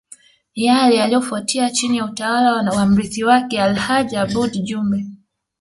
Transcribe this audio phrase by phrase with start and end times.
[0.55, 5.05] Yale yaliyofuatia chini ya utawala wa mrithi wake Alhaji Aboud Jumbe